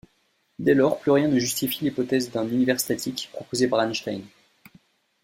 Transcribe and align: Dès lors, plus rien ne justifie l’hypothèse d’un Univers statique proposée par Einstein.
Dès 0.57 0.73
lors, 0.73 0.99
plus 0.99 1.11
rien 1.11 1.27
ne 1.27 1.37
justifie 1.37 1.83
l’hypothèse 1.85 2.31
d’un 2.31 2.47
Univers 2.47 2.79
statique 2.79 3.29
proposée 3.33 3.67
par 3.67 3.83
Einstein. 3.83 4.23